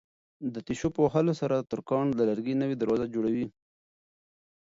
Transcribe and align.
د 0.53 0.55
تېشو 0.67 0.87
په 0.95 0.99
وهلو 1.05 1.33
سره 1.41 1.67
ترکاڼ 1.71 2.05
د 2.15 2.19
لرګي 2.29 2.55
نوې 2.61 2.75
دروازه 2.77 3.05
جوړوي. 3.13 3.45